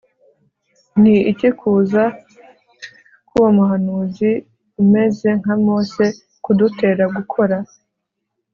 [1.01, 2.03] Ni iki kuza
[3.27, 4.31] k uwo muhanuzi
[4.81, 6.05] umeze nka Mose
[6.43, 7.57] kudutera gukora